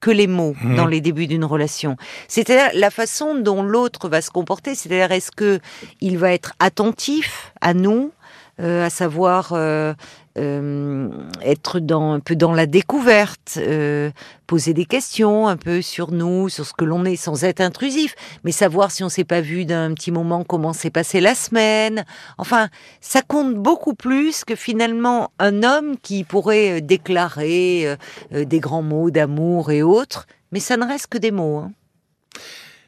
que 0.00 0.10
les 0.12 0.28
mots 0.28 0.54
Mhm. 0.62 0.76
dans 0.76 0.86
les 0.86 1.00
débuts 1.00 1.26
d'une 1.26 1.44
relation. 1.44 1.96
C'est-à-dire 2.28 2.70
la 2.74 2.90
façon 2.90 3.34
dont 3.34 3.62
l'autre 3.62 4.08
va 4.08 4.20
se 4.22 4.30
comporter, 4.30 4.74
c'est-à-dire 4.76 5.10
est-ce 5.10 5.32
que 5.32 5.58
il 6.00 6.18
va 6.18 6.32
être 6.32 6.52
attentif 6.60 7.52
à 7.60 7.74
nous, 7.74 8.12
euh, 8.60 8.86
à 8.86 8.90
savoir 8.90 9.52
euh, 9.52 9.94
euh, 10.38 11.08
être 11.42 11.80
dans, 11.80 12.12
un 12.12 12.20
peu 12.20 12.36
dans 12.36 12.52
la 12.52 12.66
découverte, 12.66 13.58
euh, 13.58 14.10
poser 14.46 14.72
des 14.72 14.86
questions 14.86 15.48
un 15.48 15.56
peu 15.56 15.82
sur 15.82 16.12
nous, 16.12 16.48
sur 16.48 16.64
ce 16.64 16.72
que 16.72 16.84
l'on 16.84 17.04
est, 17.04 17.16
sans 17.16 17.44
être 17.44 17.60
intrusif, 17.60 18.14
mais 18.44 18.52
savoir 18.52 18.90
si 18.90 19.02
on 19.04 19.08
s'est 19.08 19.24
pas 19.24 19.40
vu 19.40 19.64
d'un 19.64 19.92
petit 19.94 20.10
moment 20.10 20.44
comment 20.44 20.72
s'est 20.72 20.90
passée 20.90 21.20
la 21.20 21.34
semaine. 21.34 22.04
Enfin, 22.38 22.68
ça 23.00 23.20
compte 23.22 23.54
beaucoup 23.56 23.94
plus 23.94 24.44
que 24.44 24.54
finalement 24.54 25.30
un 25.38 25.62
homme 25.62 25.96
qui 26.02 26.24
pourrait 26.24 26.78
euh, 26.78 26.80
déclarer 26.80 27.96
euh, 28.32 28.44
des 28.44 28.60
grands 28.60 28.82
mots 28.82 29.10
d'amour 29.10 29.70
et 29.70 29.82
autres, 29.82 30.26
mais 30.52 30.60
ça 30.60 30.76
ne 30.76 30.86
reste 30.86 31.08
que 31.08 31.18
des 31.18 31.30
mots. 31.32 31.58
hein. 31.58 31.72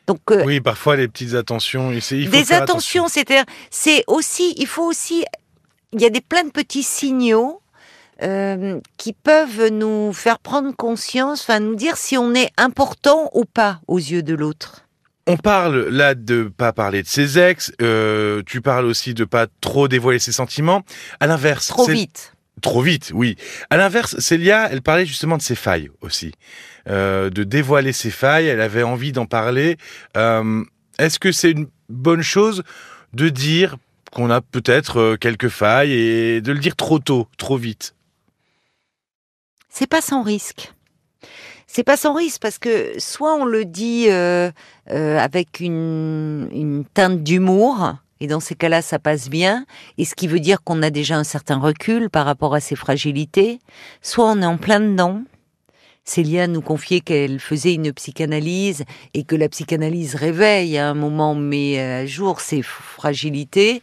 Donc 0.06 0.20
Oui, 0.44 0.60
parfois 0.60 0.96
les 0.96 1.06
petites 1.06 1.34
attentions. 1.34 1.92
il 1.92 2.00
faut 2.00 2.16
des 2.30 2.52
attentions, 2.52 3.06
c'est-à-dire, 3.06 3.44
c'est 3.70 4.02
aussi, 4.08 4.54
il 4.56 4.66
faut 4.66 4.82
aussi, 4.84 5.24
il 5.92 6.00
y 6.00 6.04
a 6.06 6.10
des 6.10 6.20
plein 6.20 6.44
de 6.44 6.50
petits 6.50 6.82
signaux 6.82 7.60
euh, 8.22 8.78
qui 8.96 9.12
peuvent 9.12 9.68
nous 9.68 10.12
faire 10.12 10.38
prendre 10.38 10.74
conscience, 10.76 11.42
enfin 11.42 11.60
nous 11.60 11.74
dire 11.74 11.96
si 11.96 12.16
on 12.16 12.34
est 12.34 12.50
important 12.56 13.30
ou 13.32 13.44
pas 13.44 13.80
aux 13.88 13.98
yeux 13.98 14.22
de 14.22 14.34
l'autre. 14.34 14.86
On 15.26 15.36
parle 15.36 15.88
là 15.88 16.14
de 16.14 16.50
pas 16.54 16.72
parler 16.72 17.02
de 17.02 17.08
ses 17.08 17.38
ex. 17.38 17.72
euh, 17.80 18.42
tu 18.46 18.60
parles 18.60 18.84
aussi 18.84 19.14
de 19.14 19.24
pas 19.24 19.46
trop 19.60 19.88
dévoiler 19.88 20.18
ses 20.18 20.32
sentiments. 20.32 20.82
À 21.20 21.26
l'inverse, 21.26 21.68
Trop 21.68 21.86
vite. 21.86 22.34
Trop 22.62 22.82
vite, 22.82 23.12
oui. 23.14 23.36
À 23.70 23.78
l'inverse, 23.78 24.18
Célia, 24.18 24.68
elle 24.70 24.82
parlait 24.82 25.06
justement 25.06 25.38
de 25.38 25.42
ses 25.42 25.54
failles 25.54 25.90
aussi, 26.02 26.32
euh, 26.88 27.30
de 27.30 27.42
dévoiler 27.42 27.92
ses 27.92 28.10
failles. 28.10 28.48
Elle 28.48 28.60
avait 28.60 28.82
envie 28.82 29.12
d'en 29.12 29.24
parler. 29.24 29.78
Est-ce 30.14 31.18
que 31.18 31.32
c'est 31.32 31.52
une 31.52 31.68
bonne 31.88 32.22
chose 32.22 32.62
de 33.14 33.30
dire 33.30 33.76
qu'on 34.10 34.30
a 34.30 34.40
peut-être 34.40 34.98
euh, 34.98 35.16
quelques 35.16 35.48
failles 35.48 35.92
et 35.92 36.40
de 36.40 36.52
le 36.52 36.58
dire 36.58 36.76
trop 36.76 36.98
tôt, 36.98 37.28
trop 37.38 37.56
vite 37.56 37.94
C'est 39.68 39.86
pas 39.88 40.00
sans 40.00 40.22
risque. 40.22 40.72
C'est 41.66 41.84
pas 41.84 41.96
sans 41.96 42.14
risque 42.14 42.42
parce 42.42 42.58
que 42.58 42.98
soit 42.98 43.34
on 43.36 43.44
le 43.44 43.64
dit 43.64 44.06
euh, 44.08 44.50
euh, 44.90 45.18
avec 45.18 45.60
une, 45.60 46.48
une 46.52 46.84
teinte 46.84 47.22
d'humour, 47.22 47.94
et 48.20 48.26
dans 48.26 48.40
ces 48.40 48.54
cas-là, 48.54 48.82
ça 48.82 48.98
passe 48.98 49.30
bien, 49.30 49.64
et 49.96 50.04
ce 50.04 50.14
qui 50.14 50.26
veut 50.26 50.40
dire 50.40 50.62
qu'on 50.62 50.82
a 50.82 50.90
déjà 50.90 51.16
un 51.16 51.24
certain 51.24 51.58
recul 51.58 52.10
par 52.10 52.26
rapport 52.26 52.54
à 52.54 52.60
ses 52.60 52.76
fragilités, 52.76 53.60
soit 54.02 54.26
on 54.26 54.42
est 54.42 54.46
en 54.46 54.58
plein 54.58 54.80
dedans. 54.80 55.22
Célia 56.04 56.46
nous 56.46 56.62
confiait 56.62 57.00
qu'elle 57.00 57.38
faisait 57.38 57.74
une 57.74 57.92
psychanalyse 57.92 58.84
et 59.14 59.22
que 59.22 59.36
la 59.36 59.48
psychanalyse 59.48 60.14
réveille 60.14 60.78
à 60.78 60.88
un 60.88 60.94
moment, 60.94 61.34
met 61.34 61.78
à 61.78 62.06
jour 62.06 62.40
ses 62.40 62.62
fragilités. 62.62 63.82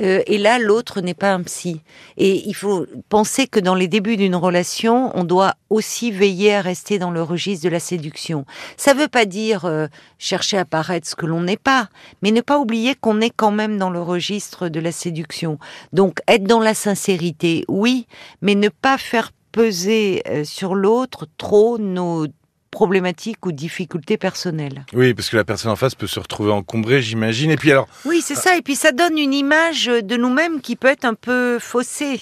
Euh, 0.00 0.22
et 0.26 0.38
là, 0.38 0.58
l'autre 0.58 1.00
n'est 1.00 1.14
pas 1.14 1.32
un 1.32 1.42
psy. 1.42 1.80
Et 2.16 2.46
il 2.46 2.54
faut 2.54 2.86
penser 3.08 3.46
que 3.46 3.60
dans 3.60 3.74
les 3.74 3.88
débuts 3.88 4.16
d'une 4.16 4.36
relation, 4.36 5.10
on 5.14 5.24
doit 5.24 5.54
aussi 5.70 6.10
veiller 6.10 6.54
à 6.54 6.60
rester 6.60 6.98
dans 6.98 7.10
le 7.10 7.22
registre 7.22 7.64
de 7.64 7.70
la 7.70 7.80
séduction. 7.80 8.44
Ça 8.76 8.94
ne 8.94 9.00
veut 9.00 9.08
pas 9.08 9.24
dire 9.24 9.64
euh, 9.64 9.86
chercher 10.18 10.58
à 10.58 10.64
paraître 10.64 11.08
ce 11.08 11.16
que 11.16 11.26
l'on 11.26 11.42
n'est 11.42 11.56
pas, 11.56 11.88
mais 12.22 12.32
ne 12.32 12.40
pas 12.40 12.58
oublier 12.58 12.94
qu'on 12.94 13.20
est 13.20 13.32
quand 13.34 13.50
même 13.50 13.78
dans 13.78 13.90
le 13.90 14.02
registre 14.02 14.68
de 14.68 14.80
la 14.80 14.92
séduction. 14.92 15.58
Donc 15.92 16.18
être 16.28 16.44
dans 16.44 16.60
la 16.60 16.74
sincérité, 16.74 17.64
oui, 17.68 18.06
mais 18.40 18.54
ne 18.54 18.68
pas 18.68 18.98
faire 18.98 19.30
peser 19.52 20.22
euh, 20.28 20.44
sur 20.44 20.74
l'autre 20.74 21.26
trop 21.38 21.78
nos 21.78 22.26
problématiques 22.70 23.44
ou 23.44 23.52
difficultés 23.52 24.16
personnelles. 24.16 24.84
Oui, 24.94 25.12
parce 25.12 25.28
que 25.28 25.36
la 25.36 25.44
personne 25.44 25.70
en 25.70 25.76
face 25.76 25.94
peut 25.94 26.06
se 26.06 26.18
retrouver 26.18 26.50
encombrée, 26.52 27.02
j'imagine. 27.02 27.50
Et 27.50 27.56
puis 27.56 27.70
alors. 27.70 27.86
Oui, 28.06 28.22
c'est 28.22 28.34
ça. 28.34 28.56
Et 28.56 28.62
puis 28.62 28.74
ça 28.76 28.92
donne 28.92 29.18
une 29.18 29.34
image 29.34 29.86
de 29.86 30.16
nous-mêmes 30.16 30.60
qui 30.62 30.74
peut 30.76 30.88
être 30.88 31.04
un 31.04 31.14
peu 31.14 31.58
faussée. 31.58 32.20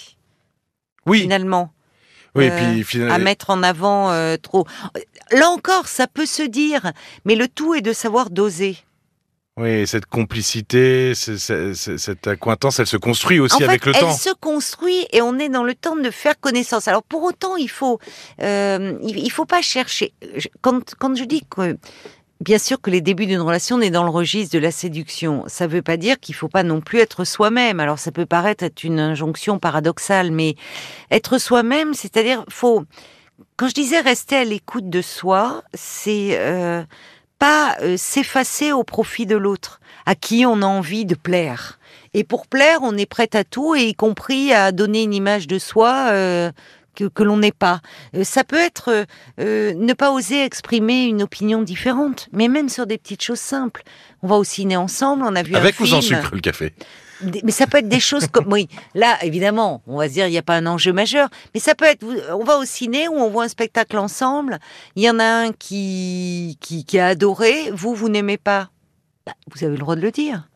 Oui. 1.06 1.20
Finalement. 1.22 1.72
Oui, 2.34 2.44
et 2.44 2.50
Euh, 2.50 2.56
puis 2.74 2.84
finalement. 2.84 3.14
à 3.14 3.18
mettre 3.18 3.50
en 3.50 3.62
avant 3.62 4.10
euh, 4.10 4.36
trop. 4.36 4.66
Là 5.32 5.48
encore, 5.50 5.86
ça 5.88 6.06
peut 6.08 6.26
se 6.26 6.42
dire, 6.42 6.92
mais 7.24 7.36
le 7.36 7.46
tout 7.48 7.74
est 7.74 7.80
de 7.80 7.92
savoir 7.92 8.30
doser. 8.30 8.76
Oui, 9.60 9.86
cette 9.86 10.06
complicité, 10.06 11.12
cette 11.14 12.26
accointance, 12.26 12.78
elle 12.78 12.86
se 12.86 12.96
construit 12.96 13.40
aussi 13.40 13.62
en 13.62 13.68
avec 13.68 13.84
fait, 13.84 13.90
le 13.90 13.96
elle 13.96 14.02
temps. 14.02 14.12
se 14.12 14.32
construit 14.40 15.06
et 15.12 15.20
on 15.20 15.38
est 15.38 15.50
dans 15.50 15.64
le 15.64 15.74
temps 15.74 15.96
de 15.96 16.10
faire 16.10 16.40
connaissance. 16.40 16.88
Alors 16.88 17.02
pour 17.02 17.22
autant, 17.24 17.56
il 17.56 17.68
faut, 17.68 17.98
euh, 18.40 18.96
il, 19.02 19.30
faut 19.30 19.44
pas 19.44 19.60
chercher. 19.60 20.14
Quand, 20.62 20.94
quand 20.98 21.14
je 21.14 21.24
dis 21.24 21.44
que, 21.44 21.76
bien 22.40 22.56
sûr 22.56 22.80
que 22.80 22.88
les 22.88 23.02
débuts 23.02 23.26
d'une 23.26 23.42
relation, 23.42 23.76
on 23.76 23.82
est 23.82 23.90
dans 23.90 24.04
le 24.04 24.10
registre 24.10 24.54
de 24.54 24.60
la 24.60 24.70
séduction. 24.70 25.44
Ça 25.46 25.66
veut 25.66 25.82
pas 25.82 25.98
dire 25.98 26.18
qu'il 26.18 26.34
faut 26.34 26.48
pas 26.48 26.62
non 26.62 26.80
plus 26.80 27.00
être 27.00 27.24
soi-même. 27.24 27.80
Alors 27.80 27.98
ça 27.98 28.12
peut 28.12 28.24
paraître 28.24 28.64
être 28.64 28.82
une 28.82 28.98
injonction 28.98 29.58
paradoxale, 29.58 30.30
mais 30.30 30.54
être 31.10 31.36
soi-même, 31.36 31.92
c'est-à-dire, 31.92 32.46
faut. 32.48 32.84
Quand 33.56 33.68
je 33.68 33.74
disais 33.74 34.00
rester 34.00 34.36
à 34.36 34.44
l'écoute 34.44 34.88
de 34.88 35.02
soi, 35.02 35.62
c'est 35.74 36.38
euh, 36.38 36.82
pas 37.40 37.76
euh, 37.80 37.96
s'effacer 37.96 38.70
au 38.70 38.84
profit 38.84 39.26
de 39.26 39.36
l'autre, 39.36 39.80
à 40.06 40.14
qui 40.14 40.46
on 40.46 40.62
a 40.62 40.66
envie 40.66 41.04
de 41.04 41.16
plaire. 41.16 41.80
Et 42.14 42.22
pour 42.22 42.46
plaire, 42.46 42.80
on 42.82 42.96
est 42.96 43.06
prêt 43.06 43.30
à 43.34 43.42
tout, 43.42 43.74
et 43.74 43.88
y 43.88 43.94
compris 43.94 44.52
à 44.52 44.70
donner 44.70 45.02
une 45.02 45.14
image 45.14 45.48
de 45.48 45.58
soi 45.58 46.08
euh, 46.10 46.52
que, 46.94 47.04
que 47.04 47.22
l'on 47.22 47.38
n'est 47.38 47.52
pas. 47.52 47.80
Euh, 48.14 48.24
ça 48.24 48.44
peut 48.44 48.58
être 48.58 49.06
euh, 49.40 49.74
ne 49.74 49.92
pas 49.92 50.12
oser 50.12 50.44
exprimer 50.44 51.04
une 51.04 51.22
opinion 51.22 51.62
différente, 51.62 52.28
mais 52.32 52.48
même 52.48 52.68
sur 52.68 52.86
des 52.86 52.98
petites 52.98 53.22
choses 53.22 53.40
simples. 53.40 53.82
On 54.22 54.28
va 54.28 54.36
au 54.36 54.44
ciné 54.44 54.76
ensemble, 54.76 55.22
on 55.24 55.34
a 55.34 55.42
vu 55.42 55.54
Avec 55.56 55.80
un 55.80 55.84
ou 55.84 55.86
sans 55.86 56.02
film. 56.02 56.20
sucre, 56.20 56.34
le 56.34 56.40
café? 56.40 56.72
Mais 57.44 57.52
ça 57.52 57.66
peut 57.66 57.78
être 57.78 57.88
des 57.88 58.00
choses 58.00 58.26
comme 58.28 58.52
oui. 58.52 58.68
Là, 58.94 59.16
évidemment, 59.22 59.82
on 59.86 59.98
va 59.98 60.08
se 60.08 60.14
dire 60.14 60.26
il 60.26 60.30
n'y 60.30 60.38
a 60.38 60.42
pas 60.42 60.56
un 60.56 60.66
enjeu 60.66 60.92
majeur, 60.92 61.28
mais 61.54 61.60
ça 61.60 61.74
peut 61.74 61.84
être. 61.84 62.04
On 62.32 62.44
va 62.44 62.56
au 62.58 62.64
ciné 62.64 63.08
où 63.08 63.14
on 63.14 63.28
voit 63.30 63.44
un 63.44 63.48
spectacle 63.48 63.98
ensemble. 63.98 64.58
Il 64.96 65.02
y 65.02 65.10
en 65.10 65.18
a 65.18 65.24
un 65.24 65.52
qui 65.52 66.56
qui, 66.60 66.84
qui 66.84 66.98
a 66.98 67.08
adoré. 67.08 67.70
Vous, 67.72 67.94
vous 67.94 68.08
n'aimez 68.08 68.38
pas. 68.38 68.70
Bah, 69.26 69.32
vous 69.52 69.62
avez 69.64 69.74
le 69.74 69.78
droit 69.78 69.96
de 69.96 70.00
le 70.00 70.10
dire. 70.10 70.46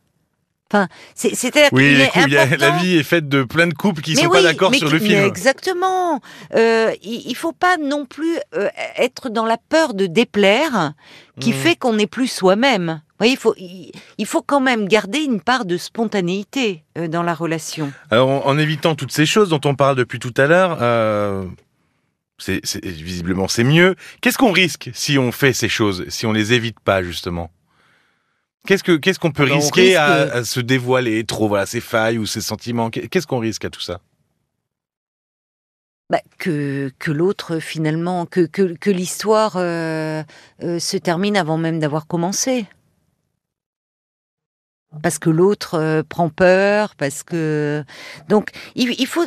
Enfin, 0.73 0.87
c'est 1.13 1.35
c'est-à-dire 1.35 1.69
Oui, 1.73 1.93
les 1.95 2.07
couples, 2.07 2.35
a- 2.37 2.57
la 2.57 2.71
vie 2.71 2.97
est 2.97 3.03
faite 3.03 3.29
de 3.29 3.43
plein 3.43 3.67
de 3.67 3.73
couples 3.75 4.01
qui 4.01 4.15
mais 4.15 4.23
sont 4.23 4.29
oui, 4.29 4.37
pas 4.37 4.41
d'accord 4.41 4.73
sur 4.73 4.89
le 4.89 4.97
film. 4.97 5.23
exactement. 5.23 6.19
Euh, 6.55 6.91
il, 7.03 7.35
faut 7.35 7.51
pas 7.51 7.77
non 7.77 8.05
plus 8.07 8.37
euh, 8.55 8.67
être 8.97 9.29
dans 9.29 9.45
la 9.45 9.57
peur 9.57 9.93
de 9.93 10.07
déplaire, 10.07 10.93
qui 11.39 11.51
Mm. 11.51 11.53
fait 11.53 11.75
qu'on 11.75 11.93
n'est 11.93 12.07
plus 12.07 12.27
soi-même. 12.27 13.01
Vous 13.17 13.19
voyez, 13.19 13.33
il 13.33 13.39
faut, 13.39 13.55
il, 13.57 13.91
il 14.17 14.25
faut 14.25 14.41
quand 14.41 14.59
même 14.59 14.89
garder 14.89 15.19
une 15.19 15.39
part 15.39 15.63
de 15.63 15.77
spontanéité 15.77 16.83
euh, 16.97 17.07
dans 17.07 17.23
la 17.23 17.33
relation. 17.33 17.93
Alors, 18.11 18.27
en, 18.27 18.45
en 18.45 18.57
évitant 18.57 18.93
toutes 18.95 19.13
ces 19.13 19.25
choses 19.25 19.47
dont 19.47 19.61
on 19.63 19.73
parle 19.73 19.95
depuis 19.95 20.19
tout 20.19 20.33
à 20.35 20.47
l'heure, 20.47 20.79
euh, 20.81 21.45
c'est 22.37 22.61
visiblement 22.83 23.47
c'est 23.47 23.63
mieux. 23.63 23.95
Qu'est-ce 24.19 24.37
qu'on 24.37 24.51
risque 24.51 24.89
si 24.93 25.17
on 25.17 25.31
fait 25.31 25.53
ces 25.53 25.69
choses, 25.69 26.03
si 26.09 26.25
on 26.25 26.33
les 26.33 26.51
évite 26.51 26.81
pas 26.81 27.03
justement? 27.03 27.51
Qu'est-ce 28.67 28.83
que 28.83 28.97
qu'est-ce 28.97 29.19
qu'on 29.19 29.31
peut 29.31 29.43
risquer 29.43 29.89
risque- 29.89 29.99
à, 29.99 30.13
à 30.33 30.43
se 30.43 30.59
dévoiler 30.59 31.23
trop, 31.23 31.47
voilà, 31.47 31.65
ses 31.65 31.79
failles 31.79 32.17
ou 32.17 32.25
ses 32.25 32.41
sentiments? 32.41 32.89
Qu'est-ce 32.89 33.27
qu'on 33.27 33.39
risque 33.39 33.63
à 33.63 33.69
tout 33.69 33.79
ça? 33.79 34.01
Bah, 36.09 36.19
que 36.37 36.91
que 36.99 37.11
l'autre 37.11 37.59
finalement, 37.59 38.25
que 38.25 38.45
que, 38.45 38.75
que 38.75 38.89
l'histoire 38.89 39.53
euh, 39.55 40.21
euh, 40.63 40.79
se 40.79 40.97
termine 40.97 41.37
avant 41.37 41.57
même 41.57 41.79
d'avoir 41.79 42.07
commencé. 42.07 42.65
Parce 45.01 45.19
que 45.19 45.29
l'autre 45.29 45.75
euh, 45.75 46.03
prend 46.07 46.29
peur, 46.29 46.95
parce 46.95 47.23
que 47.23 47.83
donc 48.29 48.49
il, 48.75 48.95
il 48.99 49.07
faut 49.07 49.25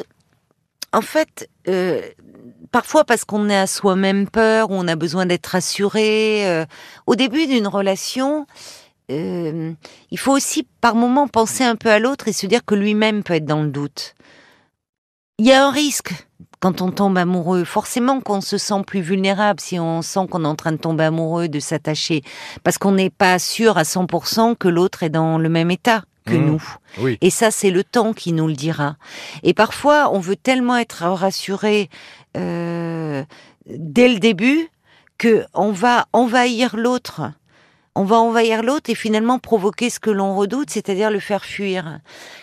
en 0.92 1.00
fait 1.02 1.48
euh, 1.68 2.00
parfois 2.70 3.04
parce 3.04 3.24
qu'on 3.24 3.48
est 3.48 3.56
à 3.56 3.66
soi-même 3.66 4.28
peur 4.28 4.68
on 4.70 4.88
a 4.88 4.96
besoin 4.96 5.26
d'être 5.26 5.46
rassuré. 5.46 6.46
euh, 6.46 6.64
au 7.06 7.14
début 7.16 7.46
d'une 7.46 7.66
relation, 7.66 8.46
euh, 9.10 9.72
il 10.10 10.18
faut 10.18 10.32
aussi 10.32 10.66
par 10.80 10.94
moment 10.94 11.28
penser 11.28 11.64
un 11.64 11.76
peu 11.76 11.90
à 11.90 11.98
l'autre 11.98 12.28
et 12.28 12.32
se 12.32 12.46
dire 12.46 12.64
que 12.64 12.74
lui-même 12.74 13.22
peut 13.22 13.34
être 13.34 13.46
dans 13.46 13.62
le 13.62 13.70
doute. 13.70 14.14
Il 15.38 15.46
y 15.46 15.52
a 15.52 15.66
un 15.66 15.70
risque 15.70 16.12
quand 16.60 16.82
on 16.82 16.90
tombe 16.90 17.16
amoureux. 17.18 17.64
Forcément 17.64 18.20
qu'on 18.20 18.40
se 18.40 18.58
sent 18.58 18.82
plus 18.86 19.00
vulnérable 19.00 19.60
si 19.60 19.78
on 19.78 20.02
sent 20.02 20.26
qu'on 20.30 20.44
est 20.44 20.48
en 20.48 20.56
train 20.56 20.72
de 20.72 20.76
tomber 20.76 21.04
amoureux, 21.04 21.48
de 21.48 21.60
s'attacher, 21.60 22.22
parce 22.64 22.78
qu'on 22.78 22.92
n'est 22.92 23.10
pas 23.10 23.38
sûr 23.38 23.78
à 23.78 23.82
100% 23.82 24.56
que 24.56 24.68
l'autre 24.68 25.02
est 25.02 25.10
dans 25.10 25.38
le 25.38 25.48
même 25.48 25.70
état 25.70 26.02
que 26.24 26.34
Mmh. 26.34 26.46
nous. 26.46 26.62
Oui. 26.98 27.18
Et 27.20 27.30
ça, 27.30 27.50
c'est 27.50 27.70
le 27.70 27.84
temps 27.84 28.12
qui 28.12 28.32
nous 28.32 28.46
le 28.46 28.54
dira. 28.54 28.96
Et 29.42 29.54
parfois, 29.54 30.10
on 30.12 30.20
veut 30.20 30.36
tellement 30.36 30.76
être 30.76 31.02
rassuré 31.04 31.88
euh, 32.36 33.24
dès 33.66 34.08
le 34.08 34.18
début 34.18 34.68
que 35.16 35.44
on 35.54 35.72
va 35.72 36.06
envahir 36.12 36.76
l'autre. 36.76 37.22
On 37.94 38.04
va 38.04 38.16
envahir 38.16 38.62
l'autre 38.62 38.90
et 38.90 38.94
finalement 38.94 39.38
provoquer 39.38 39.90
ce 39.90 39.98
que 39.98 40.10
l'on 40.10 40.36
redoute, 40.36 40.70
c'est-à-dire 40.70 41.10
le 41.10 41.18
faire 41.20 41.44
fuir. 41.44 42.00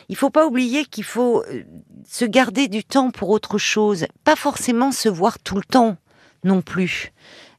Il 0.09 0.15
faut 0.15 0.29
pas 0.29 0.45
oublier 0.45 0.85
qu'il 0.85 1.03
faut 1.05 1.43
euh, 1.43 1.63
se 2.09 2.25
garder 2.25 2.67
du 2.67 2.83
temps 2.83 3.11
pour 3.11 3.29
autre 3.29 3.57
chose, 3.57 4.05
pas 4.23 4.35
forcément 4.35 4.91
se 4.91 5.09
voir 5.09 5.39
tout 5.39 5.55
le 5.55 5.63
temps 5.63 5.97
non 6.43 6.61
plus. 6.61 7.13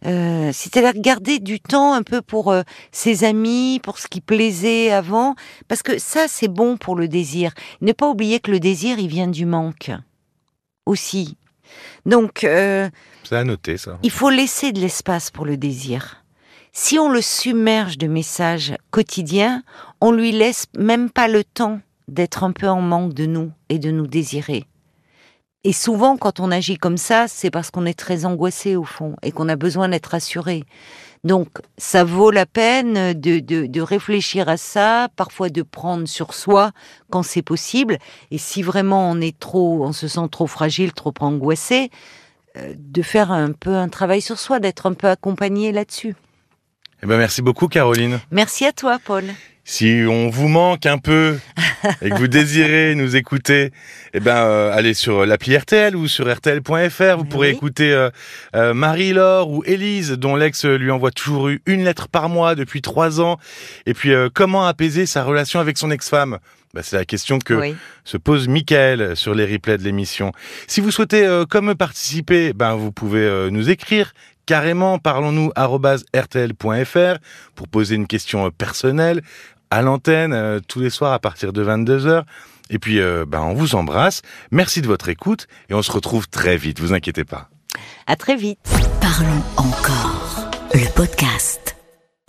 Euh, 0.05 0.51
c'est-à-dire 0.53 1.01
garder 1.01 1.39
du 1.39 1.59
temps 1.59 1.95
un 1.95 2.03
peu 2.03 2.23
pour 2.23 2.53
euh, 2.53 2.63
ses 2.93 3.25
amis, 3.25 3.81
pour 3.83 3.99
ce 3.99 4.07
qui 4.07 4.21
plaisait 4.21 4.91
avant, 4.93 5.35
parce 5.69 5.83
que 5.83 5.99
ça 5.99 6.29
c'est 6.29 6.49
bon 6.49 6.77
pour 6.77 6.97
le 6.97 7.09
désir. 7.09 7.53
Ne 7.81 7.93
pas 7.93 8.09
oublier 8.09 8.41
que 8.41 8.51
le 8.51 8.61
désir 8.61 8.99
il 8.99 9.09
vient 9.09 9.27
du 9.27 9.47
manque 9.47 9.91
aussi. 10.85 11.37
Donc 12.05 12.45
euh, 12.45 12.89
C'est 13.25 13.37
à 13.37 13.45
noter 13.45 13.77
ça. 13.77 13.99
il 14.03 14.11
faut 14.11 14.31
laisser 14.31 14.73
de 14.73 14.81
l'espace 14.81 15.31
pour 15.31 15.45
le 15.45 15.57
désir. 15.57 16.23
Si 16.79 16.99
on 16.99 17.09
le 17.09 17.23
submerge 17.23 17.97
de 17.97 18.07
messages 18.07 18.75
quotidiens, 18.91 19.63
on 20.03 20.13
lui 20.13 20.31
laisse 20.31 20.67
même 20.77 21.09
pas 21.09 21.27
le 21.27 21.43
temps 21.43 21.81
d'être 22.07 22.45
un 22.45 22.53
peu 22.53 22.69
en 22.69 22.83
manque 22.83 23.15
de 23.15 23.25
nous 23.25 23.51
et 23.71 23.79
de 23.79 23.91
nous 23.91 24.07
désirer. 24.07 24.67
Et 25.65 25.73
souvent, 25.73 26.19
quand 26.19 26.39
on 26.39 26.51
agit 26.51 26.77
comme 26.77 26.99
ça, 26.99 27.29
c'est 27.29 27.51
parce 27.51 27.71
qu'on 27.71 27.87
est 27.87 27.99
très 27.99 28.27
angoissé 28.27 28.77
au 28.77 28.85
fond 28.85 29.17
et 29.23 29.33
qu'on 29.33 29.49
a 29.49 29.57
besoin 29.57 29.89
d'être 29.89 30.09
rassuré. 30.09 30.65
Donc, 31.25 31.49
ça 31.79 32.05
vaut 32.05 32.31
la 32.31 32.45
peine 32.45 33.15
de, 33.15 33.41
de, 33.41 33.65
de 33.65 33.81
réfléchir 33.81 34.47
à 34.51 34.59
ça, 34.59 35.09
parfois 35.17 35.49
de 35.49 35.63
prendre 35.63 36.07
sur 36.07 36.35
soi 36.35 36.73
quand 37.09 37.23
c'est 37.23 37.41
possible. 37.41 37.97
Et 38.31 38.37
si 38.37 38.61
vraiment 38.61 39.11
on 39.11 39.23
est 39.23 39.39
trop, 39.39 39.83
on 39.83 39.93
se 39.93 40.09
sent 40.09 40.29
trop 40.31 40.47
fragile, 40.47 40.93
trop 40.93 41.15
angoissé, 41.21 41.91
euh, 42.59 42.75
de 42.77 43.01
faire 43.01 43.33
un 43.33 43.53
peu 43.53 43.77
un 43.77 43.89
travail 43.89 44.21
sur 44.21 44.39
soi, 44.39 44.61
d'être 44.61 44.85
un 44.85 44.93
peu 44.93 45.09
accompagné 45.09 45.73
là-dessus. 45.73 46.15
Eh 47.03 47.07
ben, 47.07 47.19
merci 47.19 47.43
beaucoup, 47.43 47.69
Caroline. 47.69 48.21
Merci 48.31 48.65
à 48.65 48.73
toi, 48.73 48.99
Paul. 49.05 49.25
Si 49.69 50.05
on 50.09 50.29
vous 50.31 50.47
manque 50.47 50.87
un 50.87 50.99
peu 50.99 51.39
et 52.03 52.11
que 52.11 52.15
vous 52.15 52.29
désirez 52.29 52.95
nous 52.95 53.17
écouter, 53.17 53.73
eh 54.15 54.21
ben 54.21 54.37
euh, 54.37 54.73
allez 54.73 54.95
sur 54.95 55.27
l'appli 55.27 55.57
RTL 55.57 55.97
ou 55.97 56.07
sur 56.07 56.33
rtl.fr. 56.33 57.17
Vous 57.19 57.25
pourrez 57.25 57.51
Oui. 57.51 57.57
écouter 57.57 57.93
euh, 57.93 58.09
euh, 58.55 58.75
Marie-Laure 58.75 59.51
ou 59.51 59.65
Élise, 59.67 60.13
dont 60.13 60.37
l'ex 60.37 60.65
lui 60.65 60.91
envoie 60.93 61.11
toujours 61.11 61.49
eu 61.49 61.63
une 61.67 61.83
lettre 61.85 62.07
par 62.07 62.29
mois 62.29 62.55
depuis 62.55 62.81
trois 62.81 63.21
ans. 63.21 63.39
Et 63.87 63.93
puis 63.95 64.13
euh, 64.15 64.29
comment 64.33 64.67
apaiser 64.69 65.05
sa 65.05 65.25
relation 65.25 65.59
avec 65.59 65.77
son 65.79 65.91
ex-femme? 65.91 66.39
Bah, 66.73 66.83
C'est 66.85 66.97
la 66.97 67.05
question 67.05 67.41
que 67.41 67.55
Oui. 67.55 67.75
se 68.05 68.17
pose 68.19 68.47
Michael 68.47 69.17
sur 69.17 69.35
les 69.35 69.47
replays 69.53 69.79
de 69.79 69.83
l'émission. 69.83 70.31
Si 70.69 70.81
vous 70.81 70.93
souhaitez 70.93 71.27
euh, 71.27 71.45
comme 71.45 71.75
participer, 71.75 72.53
ben 72.53 72.77
vous 72.77 72.93
pouvez 72.93 73.49
nous 73.51 73.69
écrire 73.69 74.13
carrément 74.47 74.99
parlons-nous 74.99 75.53
rtl.fr 75.57 77.19
pour 77.55 77.69
poser 77.69 77.97
une 77.97 78.07
question 78.07 78.47
euh, 78.47 78.51
personnelle 78.51 79.23
à 79.71 79.83
l'antenne 79.83 80.33
euh, 80.33 80.61
tous 80.67 80.81
les 80.81 80.91
soirs 80.91 81.13
à 81.13 81.19
partir 81.19 81.53
de 81.53 81.65
22h. 81.65 82.23
Et 82.71 82.79
puis 82.79 83.01
euh, 83.01 83.25
ben 83.27 83.41
on 83.43 83.55
vous 83.55 83.75
embrasse. 83.75 84.23
Merci 84.51 84.81
de 84.81 84.87
votre 84.87 85.09
écoute 85.09 85.49
et 85.69 85.75
on 85.75 85.83
se 85.83 85.93
retrouve 85.93 86.29
très 86.29 86.57
vite, 86.57 86.81
vous 86.81 86.93
inquiétez 86.93 87.25
pas. 87.25 87.49
À 88.07 88.17
très 88.17 88.37
vite. 88.37 88.59
Parlons 89.01 89.43
encore. 89.57 90.51
Le 90.73 90.93
podcast. 90.95 91.66